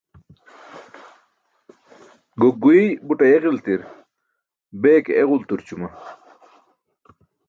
[2.39, 3.81] Gok guiy but ayeġiltir,
[4.81, 5.89] bee ke eġulturćuma.